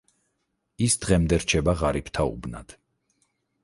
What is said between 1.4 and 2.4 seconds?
რჩება ღარიბთა